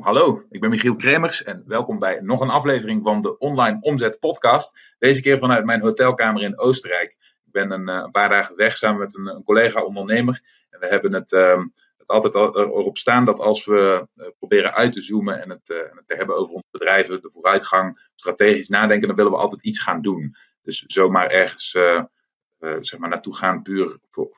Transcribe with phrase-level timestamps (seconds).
[0.00, 0.42] Hallo.
[0.50, 4.94] Ik ben Michiel Kremers en welkom bij nog een aflevering van de Online Omzet Podcast.
[4.98, 7.10] Deze keer vanuit mijn hotelkamer in Oostenrijk.
[7.44, 10.42] Ik ben een, eh, paar dagen weg samen met een, een collega-ondernemer.
[10.70, 11.62] En we hebben het, uh,
[11.96, 15.96] het altijd erop staan dat als we uh, proberen uit te zoomen en het, en
[15.96, 19.80] het te hebben over onze bedrijven, de vooruitgang, strategisch nadenken, dan willen we altijd iets
[19.80, 20.34] gaan doen.
[20.62, 21.70] Dus zomaar ergens
[22.80, 24.30] zeg maar naartoe gaan puur voor,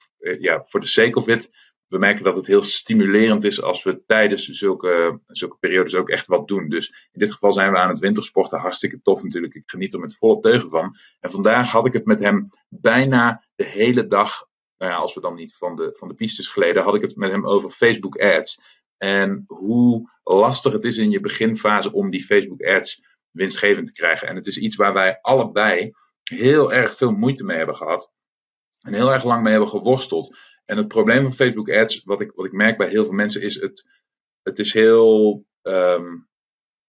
[0.59, 1.50] voor de sake of it
[1.89, 6.27] we merken dat het heel stimulerend is als we tijdens zulke, zulke periodes ook echt
[6.27, 6.68] wat doen.
[6.68, 8.59] Dus in dit geval zijn we aan het wintersporten.
[8.59, 9.55] Hartstikke tof natuurlijk.
[9.55, 10.97] Ik geniet er met volle teugen van.
[11.20, 14.47] En vandaag had ik het met hem bijna de hele dag.
[14.77, 17.16] Nou ja, als we dan niet van de, van de pistes geleden, had ik het
[17.16, 18.61] met hem over Facebook ads.
[18.97, 24.28] En hoe lastig het is in je beginfase om die Facebook ads winstgevend te krijgen.
[24.28, 25.91] En het is iets waar wij allebei
[26.23, 28.12] heel erg veel moeite mee hebben gehad.
[28.78, 30.36] En heel erg lang mee hebben geworsteld.
[30.68, 33.42] En het probleem van Facebook Ads, wat ik, wat ik merk bij heel veel mensen,
[33.42, 33.88] is het,
[34.42, 36.28] het is heel, um,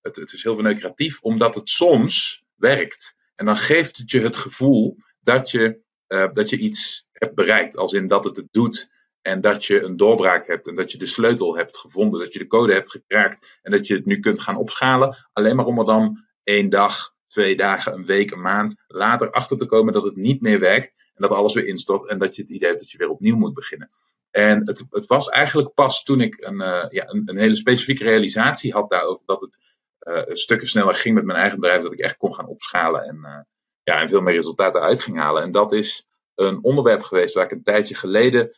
[0.02, 3.16] het, het is heel verneukeratief, omdat het soms werkt.
[3.36, 7.77] En dan geeft het je het gevoel dat je, uh, dat je iets hebt bereikt,
[7.77, 8.91] als in dat het het doet.
[9.21, 12.39] En dat je een doorbraak hebt en dat je de sleutel hebt gevonden, dat je
[12.39, 15.30] de code hebt gekraakt en dat je het nu kunt gaan opschalen.
[15.33, 19.58] Alleen maar om er dan één dag, twee dagen, een week, een maand later achter
[19.58, 22.41] te komen dat het niet meer werkt en dat alles weer instort en dat je
[22.41, 23.89] het idee hebt dat je weer opnieuw moet beginnen.
[24.31, 28.03] En het, het was eigenlijk pas toen ik een, uh, ja, een, een, hele specifieke
[28.03, 29.59] realisatie had daarover dat het
[29.99, 33.16] uh, stukken sneller ging met mijn eigen bedrijf, dat ik echt kon gaan opschalen en,
[33.16, 33.39] uh,
[33.83, 35.43] ja, en veel meer resultaten uit ging halen.
[35.43, 38.55] En dat is een onderwerp geweest waar ik een tijdje geleden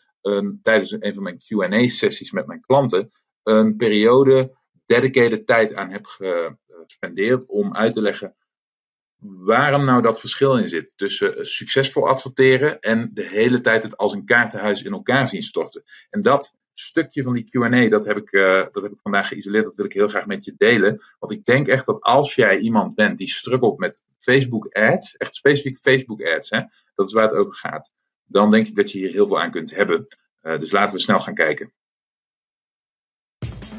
[0.62, 3.12] tijdens een van mijn QA-sessies met mijn klanten
[3.44, 6.06] een periode dedicated tijd aan heb
[6.86, 8.36] gespendeerd om uit te leggen
[9.22, 13.98] waarom nou dat verschil in zit tussen eh, succesvol adverteren en de hele tijd het
[13.98, 15.84] als een kaartenhuis in elkaar zien storten.
[16.10, 19.64] En dat stukje van die Q&A, dat, heb ik, uh, dat heb ik vandaag geïsoleerd,
[19.64, 21.02] dat wil ik heel graag met je delen.
[21.20, 25.36] Want ik denk echt dat als jij iemand bent die struggelt met Facebook ads, echt
[25.36, 26.62] specifiek Facebook ads, hè,
[26.96, 27.92] dat is waar het over gaat,
[28.26, 30.08] dan denk ik dat je hier heel veel aan kunt hebben.
[30.42, 31.74] Uh, dus laten we snel gaan kijken.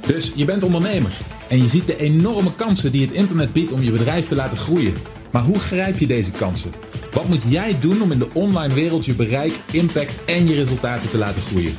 [0.07, 3.81] Dus je bent ondernemer en je ziet de enorme kansen die het internet biedt om
[3.81, 5.22] je bedrijf te laten groeien.
[5.33, 6.73] Maar hoe grijp je deze kansen?
[7.13, 11.11] Wat moet jij doen om in de online wereld je bereik, impact en je resultaten
[11.11, 11.77] te laten groeien?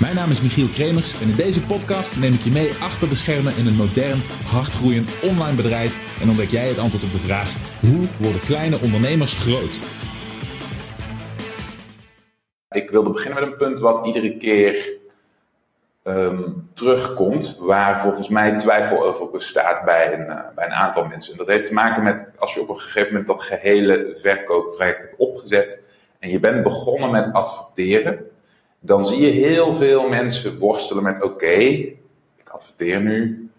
[0.00, 3.14] Mijn naam is Michiel Kremers en in deze podcast neem ik je mee achter de
[3.14, 7.54] schermen in een modern, hardgroeiend online bedrijf en ontdek jij het antwoord op de vraag:
[7.80, 9.78] hoe worden kleine ondernemers groot?
[12.70, 15.00] Ik wilde beginnen met een punt wat iedere keer
[16.04, 21.32] um, terugkomt, waar volgens mij twijfel over bestaat bij een, uh, bij een aantal mensen.
[21.32, 25.02] En dat heeft te maken met als je op een gegeven moment dat gehele verkooptraject
[25.02, 25.84] hebt opgezet
[26.18, 28.30] en je bent begonnen met adverteren,
[28.80, 31.52] dan zie je heel veel mensen worstelen met oké,
[32.36, 33.50] ik adverteer nu,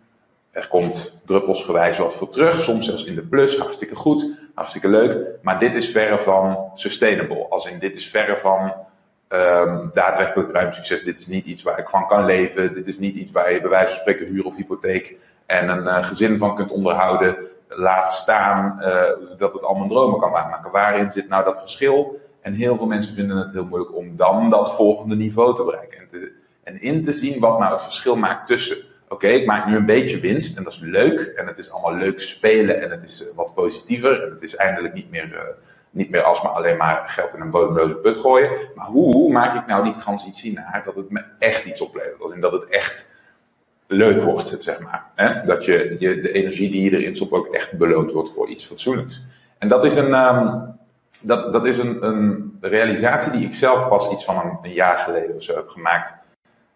[0.51, 5.27] er komt druppelsgewijs wat voor terug, soms zelfs in de plus, hartstikke goed, hartstikke leuk,
[5.41, 8.73] maar dit is verre van sustainable, als in dit is verre van
[9.33, 11.03] um, daadwerkelijk ruim succes.
[11.03, 12.73] Dit is niet iets waar ik van kan leven.
[12.73, 15.83] Dit is niet iets waar je bij wijze van spreken huur of hypotheek en een
[15.83, 17.35] uh, gezin van kunt onderhouden.
[17.67, 19.01] Laat staan uh,
[19.37, 20.71] dat het al mijn dromen kan waarmaken.
[20.71, 22.19] Waarin zit nou dat verschil?
[22.41, 25.97] En heel veel mensen vinden het heel moeilijk om dan dat volgende niveau te bereiken.
[25.97, 26.31] En,
[26.63, 28.77] en in te zien wat nou het verschil maakt tussen.
[29.09, 31.21] Oké, ik maak nu een beetje winst en dat is leuk.
[31.21, 34.23] En het is allemaal leuk spelen en het is uh, wat positiever.
[34.23, 35.55] En het is eindelijk niet meer
[35.93, 38.49] niet meer als maar alleen maar geld in een bodemloze put gooien.
[38.75, 42.21] Maar hoe maak ik nou die transitie naar dat het me echt iets oplevert?
[42.21, 43.11] Als in dat het echt
[43.87, 45.05] leuk wordt, zeg maar.
[45.15, 45.45] Hè?
[45.45, 48.65] Dat je, je de energie die je erin stopt ook echt beloond wordt voor iets
[48.65, 49.21] fatsoenlijks.
[49.57, 50.75] En dat is een, um,
[51.21, 55.35] dat, dat is een, een realisatie die ik zelf pas iets van een, jaar geleden
[55.35, 56.13] of zo heb gemaakt.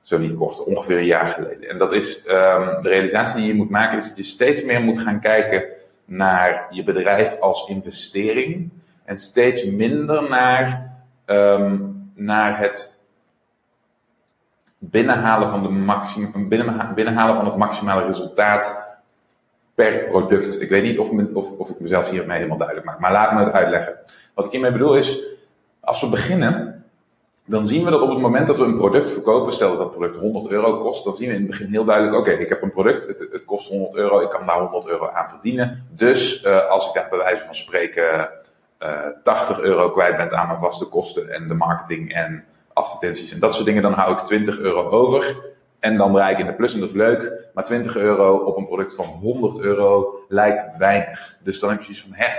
[0.01, 1.69] Zo niet kort, ongeveer een jaar geleden.
[1.69, 4.81] En dat is um, de realisatie die je moet maken, is dat je steeds meer
[4.81, 5.63] moet gaan kijken
[6.05, 8.69] naar je bedrijf als investering
[9.07, 10.94] en steeds minder naar,
[11.25, 13.01] um, naar het
[14.78, 16.50] binnenhalen van, de maximum,
[16.95, 18.85] binnenhalen van het maximale resultaat
[19.76, 20.61] per product.
[20.61, 23.43] Ik weet niet of, of, of ik mezelf hiermee helemaal duidelijk maak, maar laat me
[23.43, 23.96] het uitleggen.
[24.34, 25.23] Wat ik hiermee bedoel is,
[25.79, 26.85] als we beginnen,
[27.46, 29.91] dan zien we dat op het moment dat we een product verkopen, stel dat dat
[29.91, 32.61] product 100 euro kost, dan zien we in het begin heel duidelijk, oké, ik heb
[32.61, 35.87] een product, het, het, kost 100 euro, ik kan daar 100 euro aan verdienen.
[35.90, 38.26] Dus uh, als ik daar bij wijze van spreken eh,
[39.24, 42.44] 80 euro kwijt bent aan mijn vaste kosten en de marketing en
[42.74, 45.56] advertenties en dat soort dingen, dan hou ik 20 euro over.
[45.79, 47.50] En dan draai ik in de plus en dat is leuk.
[47.53, 51.38] Maar 20 euro op een product van 100 euro lijkt weinig.
[51.44, 52.29] Dus dan heb je zoiets van, hè,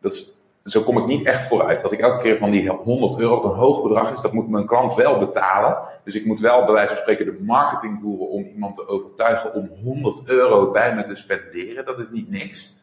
[0.00, 1.82] dat zo kom ik niet echt vooruit.
[1.82, 4.66] Als ik elke keer van die 100 euro, een hoog bedrag is, dat moet mijn
[4.66, 5.78] klant wel betalen.
[6.04, 9.54] Dus ik moet wel bij wijze van spreken de marketing voeren om iemand te overtuigen
[9.54, 11.84] om 100 euro bij me te spenderen.
[11.84, 12.78] Dat is niet niks.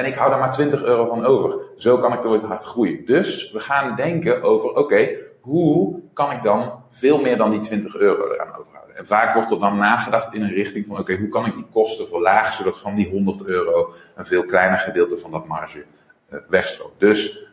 [0.00, 1.54] En ik hou daar maar 20 euro van over.
[1.76, 3.06] Zo kan ik nooit hard groeien.
[3.06, 5.08] Dus we gaan denken over, oké,
[5.40, 8.96] hoe kan ik dan veel meer dan die 20 euro eraan overhouden?
[8.96, 11.66] En vaak wordt er dan nagedacht in een richting van, oké, hoe kan ik die
[11.72, 15.84] kosten verlagen, zodat van die 100 euro een veel kleiner gedeelte van dat marge
[16.30, 16.94] uh, wegstroomt.
[16.98, 17.46] Dus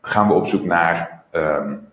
[0.00, 1.88] gaan we op zoek naar um,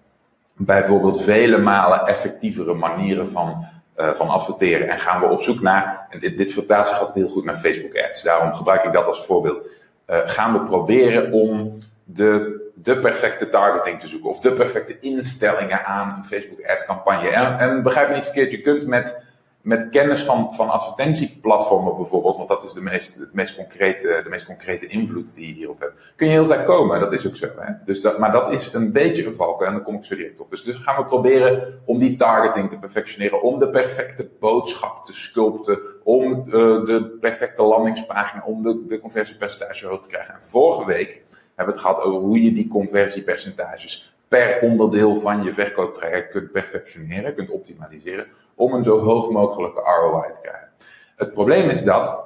[0.56, 3.66] bijvoorbeeld vele malen effectievere manieren van,
[3.98, 4.90] uh, van adverteren.
[4.90, 7.56] En gaan we op zoek naar, en dit, dit vertaalt zich altijd heel goed naar
[7.56, 9.71] Facebook ads, daarom gebruik ik dat als voorbeeld.
[10.12, 15.86] Uh, gaan we proberen om de de perfecte targeting te zoeken of de perfecte instellingen
[15.86, 17.30] aan een Facebook ads campagne.
[17.30, 19.26] En, en begrijp me niet verkeerd, je kunt met,
[19.62, 24.46] met kennis van, van advertentieplatformen bijvoorbeeld, want dat is de meest, meest concrete, de meest
[24.46, 27.00] concrete invloed die je hierop hebt, kun je heel ver komen.
[27.00, 27.48] Dat is ook zo.
[27.58, 27.74] Hè?
[27.86, 30.40] Dus dat, maar dat is een beetje een valkuil en daar kom ik zo direct
[30.40, 30.50] op.
[30.50, 35.14] Dus, dus gaan we proberen om die targeting te perfectioneren, om de perfecte boodschap te
[35.14, 36.54] sculpten, om uh,
[36.86, 40.34] de perfecte landingspagina, om de, de conversiepercentage hoog te krijgen.
[40.34, 41.22] En vorige week
[41.56, 47.36] hebben het gehad over hoe je die conversiepercentages per onderdeel van je verkooptraject kunt perfectioneren,
[47.36, 48.28] kunt optimaliseren,
[48.62, 50.68] om een zo hoog mogelijke ROI te krijgen.
[51.16, 52.26] Het probleem is dat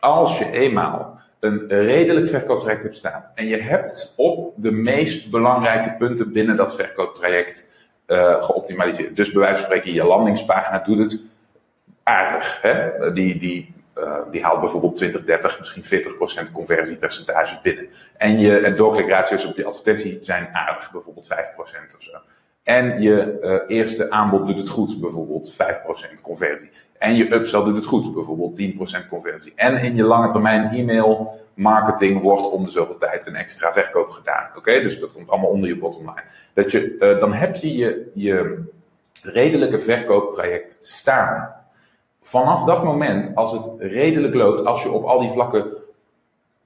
[0.00, 5.94] als je eenmaal een redelijk verkooptraject hebt staan en je hebt op de meest belangrijke
[5.98, 7.72] punten binnen dat verkooptraject
[8.06, 9.16] uh, geoptimaliseerd.
[9.16, 11.22] Dus bij wijze van spreken, je landingspagina doet het
[12.02, 12.62] aardig.
[12.62, 13.12] Hè?
[13.12, 16.04] Die, die uh, die haalt bijvoorbeeld 20, 30, misschien
[16.48, 17.88] 40% conversiepercentages binnen.
[18.16, 22.10] En je doorklikratio's op je advertentie zijn aardig, bijvoorbeeld 5% of zo.
[22.62, 25.56] En je uh, eerste aanbod doet het goed, bijvoorbeeld 5%
[26.22, 26.70] conversie.
[26.98, 29.52] En je upsell doet het goed, bijvoorbeeld 10% conversie.
[29.56, 34.10] En in je lange termijn e-mail marketing wordt om de zoveel tijd een extra verkoop
[34.10, 34.48] gedaan.
[34.56, 36.22] Oké, dus dat komt allemaal onder je bottom line.
[36.54, 38.64] Dat je, uh, dan heb je, je je
[39.22, 41.54] redelijke verkooptraject staan
[42.22, 45.66] vanaf dat moment, als het redelijk loopt, als je op al die vlakken,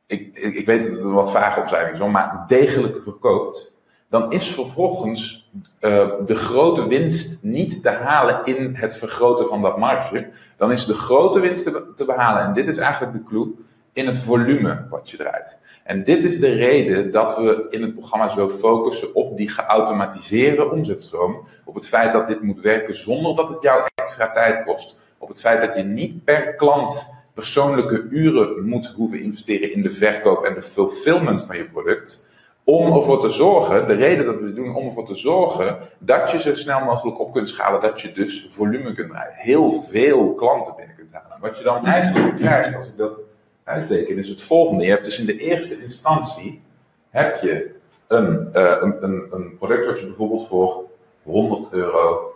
[0.06, 3.75] ik, ik, weet dat het een wat vage omschrijving is, maar degelijk verkoopt,
[4.08, 5.50] dan is vervolgens
[5.80, 10.28] uh, de grote winst niet te halen in het vergroten van dat marge.
[10.56, 13.54] Dan is de grote winst te, te behalen, en dit is eigenlijk de clue,
[13.92, 15.58] in het volume wat je draait.
[15.84, 20.70] En dit is de reden dat we in het programma zo focussen op die geautomatiseerde
[20.70, 21.46] omzetstroom.
[21.64, 25.28] Op het feit dat dit moet werken zonder dat het jou extra tijd kost op
[25.28, 30.44] het feit dat je niet per klant persoonlijke uren moet hoeven investeren in de verkoop
[30.44, 32.25] en de fulfillment van je product.
[32.68, 36.30] Om ervoor te zorgen, de reden dat we dit doen, om ervoor te zorgen dat
[36.30, 39.34] je zo snel mogelijk op kunt schalen, dat je dus volume kunt draaien.
[39.34, 41.40] Heel veel klanten binnen kunt halen.
[41.40, 43.18] Wat je dan eigenlijk krijgt, als ik dat
[43.64, 44.84] uitteken, is het volgende.
[44.84, 46.62] Je hebt dus in de eerste instantie,
[47.10, 47.74] heb je
[48.06, 50.84] een, uh, een, een, product wat je bijvoorbeeld voor
[51.22, 52.34] 100 euro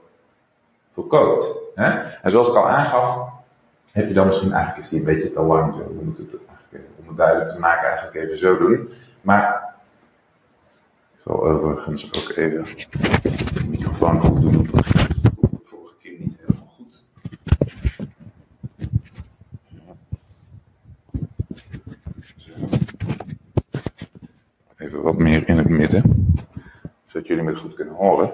[0.93, 1.55] verkoopt.
[1.75, 1.91] Hè?
[2.23, 3.29] En zoals ik al aangaf,
[3.93, 5.75] heb je dan misschien eigenlijk is die een beetje te lang.
[5.75, 5.79] Zo.
[5.79, 6.41] We moeten het
[6.71, 8.88] om het duidelijk te maken eigenlijk even zo doen.
[9.21, 9.69] Maar
[11.31, 12.65] zal overigens ook even
[13.55, 14.67] de microfoon goed doen.
[15.65, 17.05] Vorige keer niet helemaal goed.
[24.79, 26.35] Even wat meer in het midden.
[27.06, 28.32] Zodat jullie me goed kunnen horen.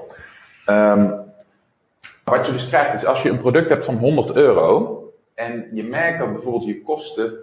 [0.67, 1.15] Um,
[2.25, 5.03] wat je dus krijgt is als je een product hebt van 100 euro
[5.35, 7.35] en je merkt dat bijvoorbeeld je kosten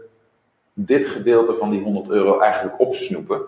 [0.74, 3.42] dit gedeelte van die 100 euro eigenlijk opsnoepen.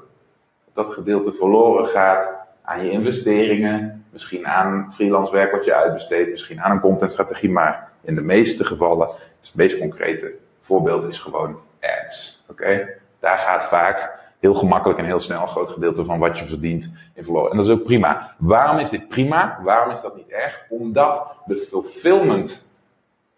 [0.76, 6.62] Dat gedeelte verloren gaat aan je investeringen, misschien aan freelance werk wat je uitbesteedt, misschien
[6.62, 9.08] aan een contentstrategie, maar in de meeste gevallen,
[9.40, 12.44] dus het meest concrete voorbeeld is gewoon ads.
[12.48, 12.90] Oké,
[13.20, 16.94] Daar gaat vaak heel gemakkelijk en heel snel een groot gedeelte van wat je verdient
[17.14, 17.52] in verloren.
[17.52, 18.36] En dat is ook prima.
[18.38, 19.60] Waarom is dit prima?
[19.64, 20.66] Waarom is dat niet erg?
[20.70, 22.70] Omdat de fulfillment,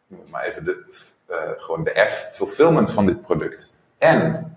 [0.08, 0.86] noem maar even de,
[1.30, 4.57] uh, gewoon de F, fulfillment van dit product en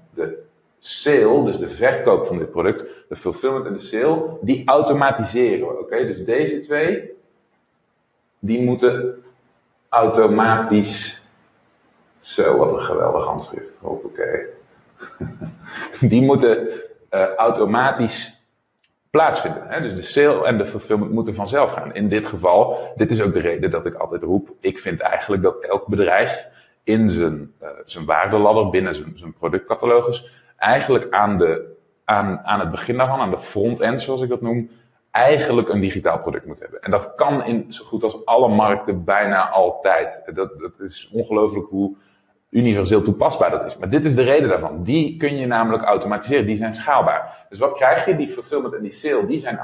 [0.80, 5.78] sale, dus de verkoop van dit product, de fulfillment en de sale, die automatiseren we.
[5.78, 7.10] Oké, dus deze twee,
[8.38, 9.22] die moeten
[9.88, 11.28] automatisch.
[12.18, 13.72] Zo, wat een geweldig handschrift.
[13.78, 14.46] Hoppakee.
[16.12, 16.68] die moeten
[17.10, 18.44] uh, automatisch
[19.10, 19.62] plaatsvinden.
[19.66, 19.80] Hè?
[19.80, 21.94] Dus de sale en de fulfillment moeten vanzelf gaan.
[21.94, 25.42] In dit geval, dit is ook de reden dat ik altijd roep, ik vind eigenlijk
[25.42, 26.48] dat elk bedrijf
[26.84, 32.70] in zijn, uh, zijn waardeladder, binnen zijn, zijn productcatalogus, eigenlijk aan, de, aan, aan het
[32.70, 34.70] begin daarvan, aan de front-end zoals ik dat noem,
[35.10, 36.82] eigenlijk een digitaal product moet hebben.
[36.82, 40.22] En dat kan in zo goed als alle markten bijna altijd.
[40.34, 41.96] Dat, dat is ongelooflijk hoe
[42.50, 43.76] universeel toepasbaar dat is.
[43.76, 44.82] Maar dit is de reden daarvan.
[44.82, 46.46] Die kun je namelijk automatiseren.
[46.46, 47.46] Die zijn schaalbaar.
[47.48, 48.16] Dus wat krijg je?
[48.16, 49.58] Die fulfillment en die sale, die zijn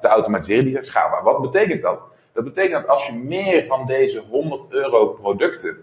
[0.00, 1.22] te automatiseren, die zijn schaalbaar.
[1.22, 2.02] Wat betekent dat?
[2.32, 5.76] Dat betekent dat als je meer van deze 100 euro producten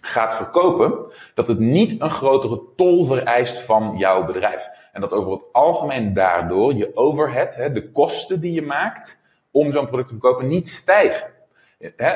[0.00, 4.68] gaat verkopen, dat het niet een grotere tol vereist van jouw bedrijf.
[4.92, 9.86] En dat over het algemeen daardoor je overhead, de kosten die je maakt om zo'n
[9.86, 11.30] product te verkopen, niet stijgen.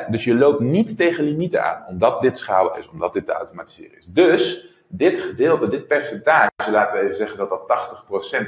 [0.09, 3.97] Dus je loopt niet tegen limieten aan, omdat dit schaalbaar is, omdat dit te automatiseren
[3.97, 4.05] is.
[4.07, 7.95] Dus dit gedeelte, dit percentage, laten we even zeggen dat dat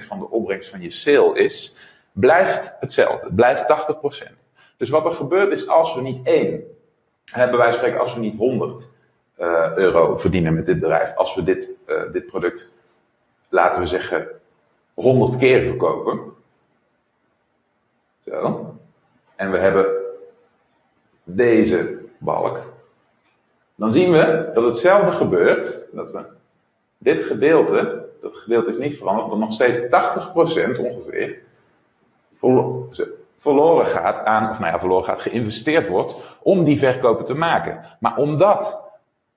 [0.02, 1.76] 80% van de opbrengst van je sale is,
[2.12, 3.34] blijft hetzelfde.
[3.34, 4.48] blijft 80%.
[4.78, 6.64] Dus wat er gebeurt is als we niet één,
[7.26, 8.96] hebben wij spreken als we niet 100
[9.40, 12.74] uh, euro verdienen met dit bedrijf, als we dit, uh, dit product,
[13.50, 14.28] laten we zeggen,
[14.94, 16.20] 100 keer verkopen.
[18.26, 18.74] Zo.
[19.36, 19.86] En we hebben
[21.24, 22.62] deze balk.
[23.76, 25.86] Dan zien we dat hetzelfde gebeurt.
[25.92, 26.26] Dat we
[26.98, 31.40] dit gedeelte, dat gedeelte is niet veranderd, dat nog steeds 80% ongeveer
[33.38, 37.82] verloren gaat aan, of nou ja, verloren gaat, geïnvesteerd wordt om die verkopen te maken.
[38.00, 38.87] Maar omdat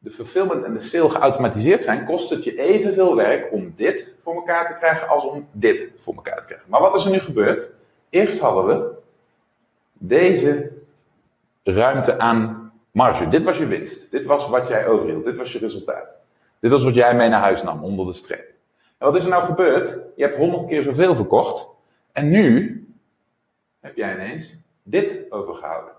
[0.03, 4.35] de fulfillment en de sale geautomatiseerd zijn, kost het je evenveel werk om dit voor
[4.35, 6.71] elkaar te krijgen als om dit voor elkaar te krijgen.
[6.71, 7.75] Maar wat is er nu gebeurd?
[8.11, 8.91] Eerst hadden we
[9.93, 10.73] deze
[11.63, 13.29] ruimte aan marge.
[13.29, 14.11] Dit was je winst.
[14.11, 15.25] Dit was wat jij overhield.
[15.25, 16.09] Dit was je resultaat.
[16.61, 18.49] Dit was wat jij mee naar huis nam onder de streep.
[18.99, 19.99] En wat is er nou gebeurd?
[20.17, 21.69] Je hebt honderd keer zoveel verkocht.
[22.13, 22.85] En nu
[23.81, 25.93] heb jij ineens dit overgehouden.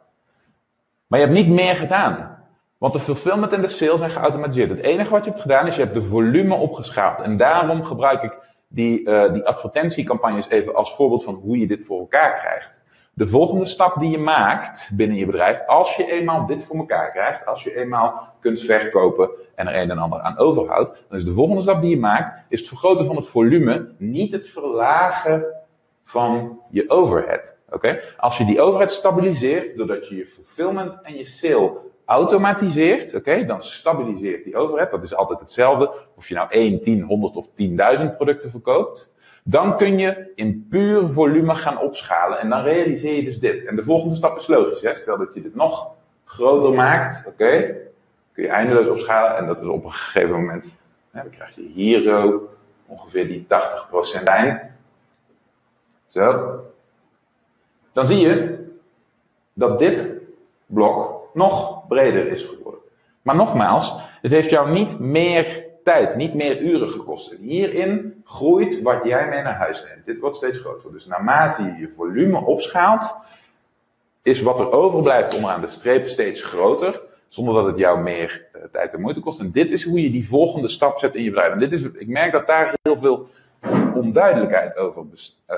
[1.08, 2.40] Maar je hebt niet meer gedaan.
[2.82, 4.70] Want de fulfillment en de sales zijn geautomatiseerd.
[4.70, 7.20] Het enige wat je hebt gedaan is je hebt de volume opgeschaald.
[7.20, 11.86] En daarom gebruik ik die, uh, die advertentiecampagnes even als voorbeeld van hoe je dit
[11.86, 12.84] voor elkaar krijgt.
[13.14, 17.12] De volgende stap die je maakt binnen je bedrijf, als je eenmaal dit voor elkaar
[17.12, 21.26] krijgt, als je eenmaal kunt verkopen en er een en ander aan overhoudt, dan is
[21.26, 25.46] de volgende stap die je maakt, is het vergroten van het volume, niet het verlagen
[26.04, 27.58] van je overhead.
[27.70, 28.00] Oké?
[28.18, 33.63] Als je die overhead stabiliseert, doordat je je fulfillment en je sale automatiseert, oké, dan
[33.63, 34.91] stabiliseert die overhead.
[34.91, 35.91] Dat is altijd hetzelfde.
[36.15, 37.56] Of je nou 1, 10, 100 of 10.000
[38.18, 39.13] producten verkoopt.
[39.44, 42.39] Dan kun je in puur volume gaan opschalen.
[42.39, 43.65] En dan realiseer je dus dit.
[43.65, 44.82] En de volgende stap is logisch.
[44.82, 44.94] Hè?
[44.94, 45.94] Stel dat je dit nog
[46.25, 47.75] groter maakt, oké,
[48.34, 49.38] kun je eindeloos opschalen.
[49.38, 50.65] En dat is op een gegeven moment,
[51.12, 52.50] hè, dan krijg je hier zo
[52.86, 54.75] ongeveer die 80% lijn.
[56.08, 56.60] Zo
[57.94, 58.65] dan zie je
[59.53, 60.13] dat dit
[60.65, 62.79] blok nog breder is geworden.
[63.21, 67.36] Maar nogmaals, het heeft jou niet meer tijd, niet meer uren gekost.
[67.39, 70.05] Hierin groeit wat jij mee naar huis neemt.
[70.05, 70.91] Dit wordt steeds groter.
[70.91, 73.15] Dus naarmate je je volume opschaalt,
[74.21, 77.01] is wat er overblijft onderaan de streep steeds groter.
[77.27, 79.39] Zonder dat het jou meer uh, tijd en moeite kost.
[79.39, 81.53] En dit is hoe je die volgende stap zet in je bedrijf.
[81.53, 83.29] En dit is, ik merk dat daar heel veel
[83.94, 85.06] onduidelijkheid over
[85.50, 85.56] uh,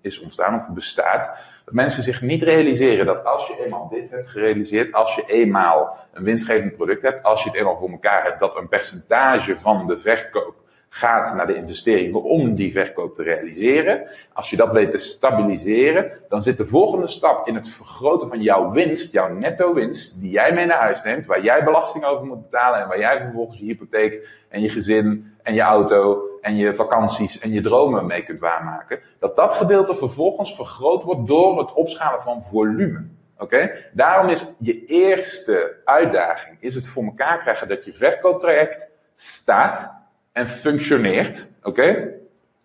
[0.00, 1.32] is ontstaan of bestaat.
[1.64, 5.96] Dat mensen zich niet realiseren dat als je eenmaal dit hebt gerealiseerd, als je eenmaal
[6.12, 9.86] een winstgevend product hebt, als je het eenmaal voor elkaar hebt, dat een percentage van
[9.86, 10.54] de verkoop
[10.90, 14.08] gaat naar de investering om die verkoop te realiseren.
[14.32, 18.40] Als je dat weet te stabiliseren, dan zit de volgende stap in het vergroten van
[18.40, 22.26] jouw winst, jouw netto winst, die jij mee naar huis neemt, waar jij belasting over
[22.26, 26.56] moet betalen en waar jij vervolgens je hypotheek en je gezin en je auto en
[26.56, 29.00] je vakanties en je dromen mee kunt waarmaken.
[29.18, 33.06] Dat dat gedeelte vervolgens vergroot wordt door het opschalen van volume.
[33.38, 33.70] Oké?
[33.92, 39.94] Daarom is je eerste uitdaging is het voor elkaar krijgen dat je verkooptraject staat
[40.32, 41.50] en functioneert.
[41.62, 42.14] Oké?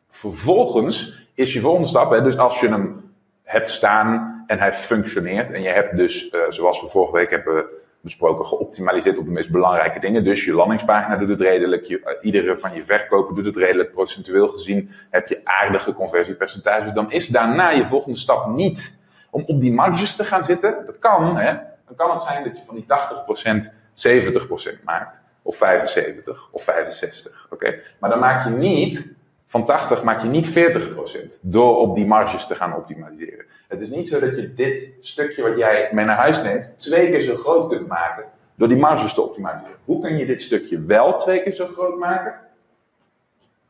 [0.09, 3.13] Vervolgens is je volgende stap, hè, dus als je hem
[3.43, 7.65] hebt staan en hij functioneert en je hebt dus, uh, zoals we vorige week hebben
[8.03, 10.23] besproken, geoptimaliseerd op de meest belangrijke dingen.
[10.23, 13.91] Dus je landingspagina doet het redelijk, je, uh, iedere van je verkopen doet het redelijk,
[13.91, 16.91] procentueel gezien heb je aardige conversiepercentages.
[16.91, 20.83] Dan is daarna je volgende stap niet om op die marges te gaan zitten.
[20.85, 21.53] Dat kan, hè.
[21.85, 25.21] Dan kan het zijn dat je van die 80% 70% maakt.
[25.41, 27.47] Of 75 of 65.
[27.49, 27.79] Oké?
[27.99, 29.13] Maar dan maak je niet,
[29.53, 33.45] van 80 maak je niet 40% door op die marges te gaan optimaliseren.
[33.67, 37.09] Het is niet zo dat je dit stukje wat jij mee naar huis neemt, twee
[37.09, 39.75] keer zo groot kunt maken door die marges te optimaliseren.
[39.85, 42.35] Hoe kun je dit stukje wel twee keer zo groot maken?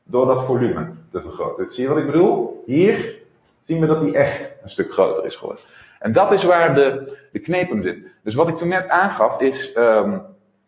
[0.04, 1.72] Door dat volume te vergroten.
[1.72, 2.64] Zie je wat ik bedoel?
[2.66, 3.16] Hier
[3.64, 5.64] zien we dat die echt een stuk groter is geworden.
[6.00, 7.98] En dat is waar de, de kneep zit.
[8.22, 10.14] Dus wat ik toen net aangaf is, um,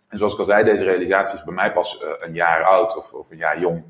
[0.08, 2.98] en zoals ik al zei, deze realisatie is bij mij pas uh, een jaar oud
[2.98, 3.84] of, of een jaar jong.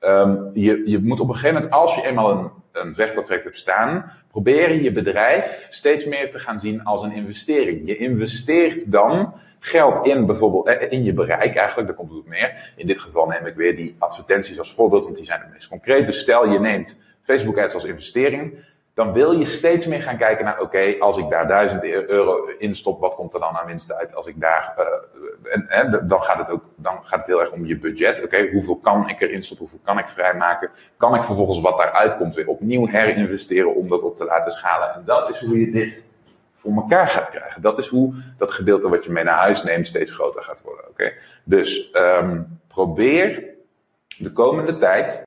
[0.00, 3.58] Um, je, je moet op een gegeven moment, als je eenmaal een, een verkooptraject hebt
[3.58, 7.86] staan, proberen je bedrijf steeds meer te gaan zien als een investering.
[7.86, 12.28] Je investeert dan geld in bijvoorbeeld, eh, in je bereik eigenlijk, daar komt het op
[12.28, 12.72] neer.
[12.76, 15.68] In dit geval neem ik weer die advertenties als voorbeeld, want die zijn het meest
[15.68, 16.06] concreet.
[16.06, 18.54] Dus stel je neemt Facebook ads als investering,
[18.94, 22.74] dan wil je steeds meer gaan kijken naar, oké, als ik daar 1000 euro in
[22.74, 24.14] stop, wat komt er dan aan winst uit?
[24.14, 24.74] Als ik daar,
[25.42, 28.24] en, en, dan gaat het ook, dan gaat het heel erg om je budget.
[28.24, 29.66] Oké, hoeveel kan ik erin stoppen?
[29.66, 30.70] Hoeveel kan ik vrijmaken?
[30.96, 34.94] Kan ik vervolgens wat daaruit komt weer opnieuw herinvesteren om dat op te laten schalen?
[34.94, 36.08] En dat is hoe je dit
[36.56, 37.62] voor elkaar gaat krijgen.
[37.62, 40.88] Dat is hoe dat gedeelte wat je mee naar huis neemt steeds groter gaat worden.
[40.88, 41.12] Oké,
[41.44, 43.44] dus um, probeer
[44.18, 45.22] de komende tijd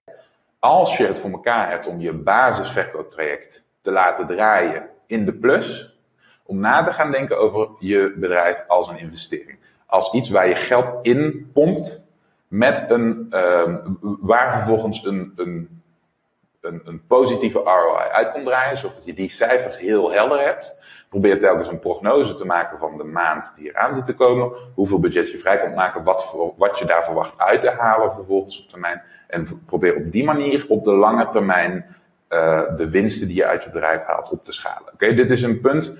[0.63, 5.98] als je het voor elkaar hebt om je basisverkooptraject te laten draaien in de plus,
[6.46, 9.58] om na te gaan denken over je bedrijf als een investering.
[9.86, 12.05] Als iets waar je geld in pompt,
[12.48, 15.82] met een, um, waar vervolgens een, een,
[16.62, 20.82] een, een positieve ROI uit komt draaien, zodat je die cijfers heel helder hebt.
[21.13, 24.51] Probeer telkens een prognose te maken van de maand die eraan zit te komen.
[24.74, 28.13] Hoeveel budget je vrij kunt maken, wat, voor, wat je daar verwacht uit te halen
[28.13, 29.01] vervolgens op termijn.
[29.27, 31.86] En probeer op die manier op de lange termijn
[32.29, 34.93] uh, de winsten die je uit je bedrijf haalt op te schalen.
[34.93, 35.98] Oké, dit is een punt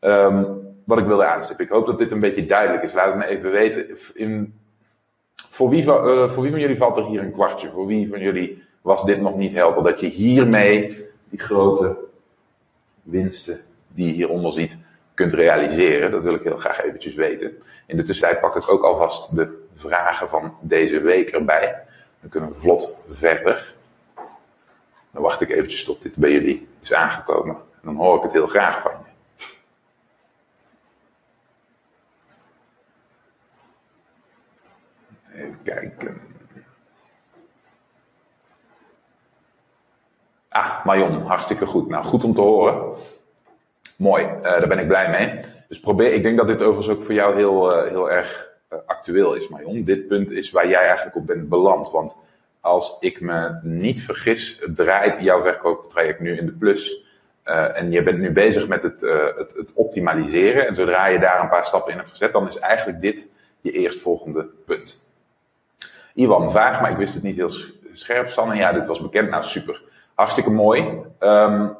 [0.00, 1.64] um, wat ik wilde aanstippen.
[1.64, 2.92] Ik hoop dat dit een beetje duidelijk is.
[2.92, 3.98] Laat het me even weten.
[4.14, 4.54] In,
[5.50, 7.70] voor, wie uh, voor wie van jullie valt er hier een kwartje?
[7.70, 9.82] Voor wie van jullie was dit nog niet helder?
[9.82, 11.96] Dat je hiermee die grote
[13.02, 13.60] winsten
[13.94, 14.78] die je hieronder ziet
[15.14, 16.10] kunt realiseren.
[16.10, 17.62] Dat wil ik heel graag eventjes weten.
[17.86, 21.84] In de tussentijd pak ik ook alvast de vragen van deze week erbij.
[22.20, 23.74] Dan kunnen we vlot verder.
[25.10, 27.54] Dan wacht ik eventjes tot dit bij jullie is aangekomen.
[27.54, 29.10] En dan hoor ik het heel graag van je.
[35.34, 36.20] Even kijken.
[40.48, 41.88] Ah, Marion, hartstikke goed.
[41.88, 42.96] Nou, goed om te horen.
[44.02, 45.40] Mooi, uh, daar ben ik blij mee.
[45.68, 48.78] Dus probeer, ik denk dat dit overigens ook voor jou heel, uh, heel erg uh,
[48.86, 49.84] actueel is, Marion.
[49.84, 51.90] Dit punt is waar jij eigenlijk op bent beland.
[51.90, 52.24] Want
[52.60, 57.06] als ik me niet vergis, draait jouw verkooptraject nu in de plus.
[57.44, 59.00] En je bent nu bezig met het,
[59.36, 60.66] het, het, optimaliseren.
[60.66, 63.28] En zodra je daar een paar stappen in hebt gezet, dan is eigenlijk dit
[63.60, 65.10] je eerstvolgende punt.
[66.14, 67.52] Iwan, vaag, maar ik wist het niet heel
[67.92, 68.28] scherp.
[68.28, 69.30] Sanne, ja, dit was bekend.
[69.30, 69.82] Nou, super.
[70.14, 71.02] Hartstikke mooi.
[71.20, 71.76] Um,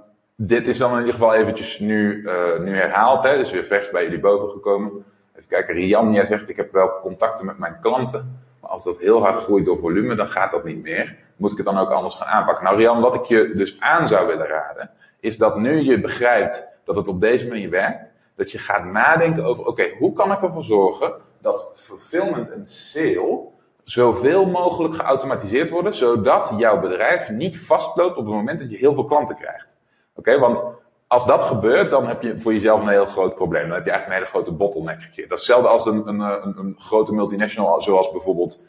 [0.46, 3.22] dit is dan in ieder geval eventjes nu, uh, nu herhaald.
[3.22, 3.36] Hè?
[3.36, 5.04] Dus weer vers bij jullie boven gekomen.
[5.36, 8.40] Even kijken, Rian, jij zegt, ik heb wel contacten met mijn klanten.
[8.60, 11.16] Maar als dat heel hard groeit door volume, dan gaat dat niet meer.
[11.36, 12.64] Moet ik het dan ook anders gaan aanpakken?
[12.64, 16.68] Nou, Rian, wat ik je dus aan zou willen raden, is dat nu je begrijpt
[16.84, 20.42] dat het op deze manier werkt, dat je gaat nadenken over, oké, hoe kan ik
[20.42, 23.40] ervoor zorgen dat fulfillment en sale
[23.84, 28.94] zoveel mogelijk geautomatiseerd worden, zodat jouw bedrijf niet vastloopt op het moment dat je heel
[28.94, 29.71] veel klanten krijgt.
[30.14, 30.64] Okay, want
[31.06, 33.66] als dat gebeurt, dan heb je voor jezelf een heel groot probleem.
[33.66, 35.28] Dan heb je eigenlijk een hele grote bottleneck gecreëerd.
[35.28, 38.64] Dat is hetzelfde als een, een, een, een grote multinational, zoals bijvoorbeeld,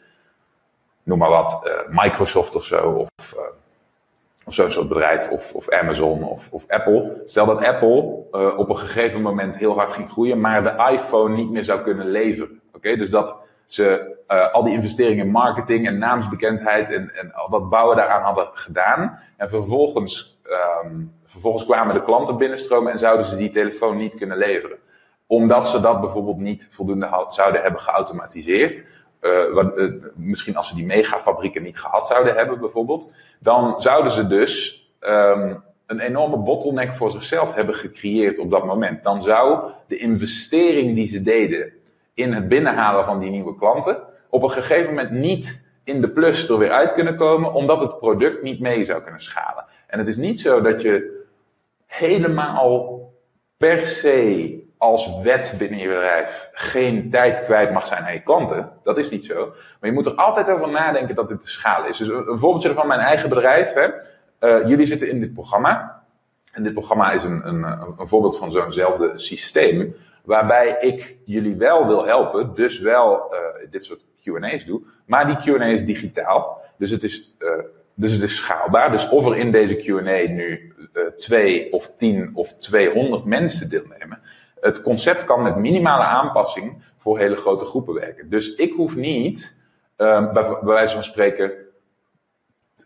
[1.02, 3.40] noem maar wat, uh, Microsoft of zo, of, uh,
[4.44, 7.22] of zo'n soort bedrijf, of, of Amazon of, of Apple.
[7.26, 8.22] Stel dat Apple
[8.56, 12.06] op een gegeven moment heel hard ging groeien, maar de iPhone niet meer zou kunnen
[12.06, 12.60] leveren.
[12.74, 14.12] Oké, dus dat ze
[14.52, 19.18] al die investeringen in marketing en naamsbekendheid en, en al dat bouwen daaraan hadden gedaan.
[19.36, 20.38] En vervolgens
[20.84, 24.78] um, Vervolgens kwamen de klanten binnenstromen en zouden ze die telefoon niet kunnen leveren.
[25.26, 28.88] Omdat ze dat bijvoorbeeld niet voldoende zouden hebben geautomatiseerd.
[29.20, 33.12] Uh, wat, uh, misschien als ze die megafabrieken niet gehad zouden hebben bijvoorbeeld.
[33.40, 39.02] Dan zouden ze dus um, een enorme bottleneck voor zichzelf hebben gecreëerd op dat moment.
[39.02, 41.72] Dan zou de investering die ze deden
[42.14, 46.48] in het binnenhalen van die nieuwe klanten op een gegeven moment niet in de plus
[46.48, 49.64] er weer uit kunnen komen, omdat het product niet mee zou kunnen schalen.
[49.86, 51.23] En het is niet zo dat je
[51.98, 53.02] helemaal
[53.56, 58.72] per se als wet binnen je bedrijf geen tijd kwijt mag zijn aan je klanten.
[58.82, 59.44] Dat is niet zo.
[59.80, 61.96] Maar je moet er altijd over nadenken dat dit te schalen is.
[61.96, 63.72] Dus een voorbeeldje van mijn eigen bedrijf.
[63.72, 63.88] Hè.
[64.40, 66.02] Uh, jullie zitten in dit programma.
[66.52, 67.62] En dit programma is een, een,
[67.98, 69.96] een voorbeeld van zo'nzelfde systeem.
[70.24, 72.54] Waarbij ik jullie wel wil helpen.
[72.54, 74.82] Dus wel uh, dit soort Q&A's doe.
[75.06, 76.60] Maar die Q&A is digitaal.
[76.78, 77.34] Dus het is...
[77.38, 77.50] Uh,
[77.94, 78.90] dus het is schaalbaar.
[78.90, 84.20] Dus of er in deze Q&A nu uh, twee of tien of 200 mensen deelnemen.
[84.60, 88.30] Het concept kan met minimale aanpassing voor hele grote groepen werken.
[88.30, 89.56] Dus ik hoef niet,
[89.98, 91.52] uh, bij, wijze van spreken,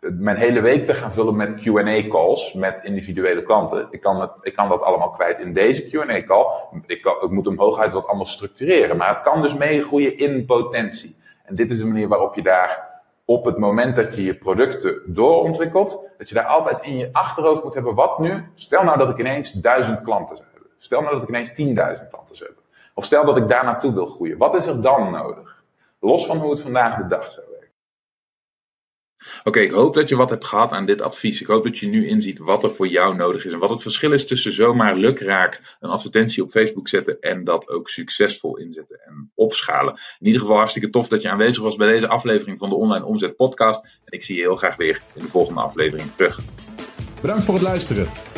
[0.00, 3.88] mijn hele week te gaan vullen met Q&A-calls met individuele klanten.
[3.90, 6.46] Ik kan, het, ik kan dat allemaal kwijt in deze Q&A-call.
[6.86, 8.96] Ik, kan, ik moet hem hooguit wat anders structureren.
[8.96, 11.16] Maar het kan dus meegroeien in potentie.
[11.44, 12.87] En dit is de manier waarop je daar
[13.30, 17.64] op het moment dat je je producten doorontwikkelt, dat je daar altijd in je achterhoofd
[17.64, 18.48] moet hebben, wat nu?
[18.54, 20.70] Stel nou dat ik ineens duizend klanten zou hebben.
[20.78, 22.64] Stel nou dat ik ineens 10.000 klanten zou hebben.
[22.94, 24.38] Of stel dat ik daar naartoe wil groeien.
[24.38, 25.62] Wat is er dan nodig?
[26.00, 27.46] Los van hoe het vandaag de dag zou
[29.44, 31.40] Oké, ik hoop dat je wat hebt gehad aan dit advies.
[31.40, 33.82] Ik hoop dat je nu inziet wat er voor jou nodig is en wat het
[33.82, 39.00] verschil is tussen zomaar lukraak een advertentie op Facebook zetten en dat ook succesvol inzetten
[39.06, 39.92] en opschalen.
[40.18, 43.04] In ieder geval hartstikke tof dat je aanwezig was bij deze aflevering van de Online
[43.04, 43.84] Omzet Podcast.
[43.84, 46.40] En ik zie je heel graag weer in de volgende aflevering terug.
[47.20, 48.37] Bedankt voor het luisteren.